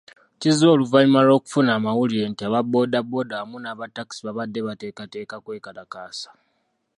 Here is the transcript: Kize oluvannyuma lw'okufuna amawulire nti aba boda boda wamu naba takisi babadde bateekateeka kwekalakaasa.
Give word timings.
Kize 0.39 0.65
oluvannyuma 0.73 1.19
lw'okufuna 1.27 1.69
amawulire 1.77 2.25
nti 2.31 2.43
aba 2.47 2.61
boda 2.71 2.99
boda 3.11 3.35
wamu 3.39 3.57
naba 3.61 3.85
takisi 3.95 4.21
babadde 4.25 4.59
bateekateeka 4.67 5.35
kwekalakaasa. 5.43 6.29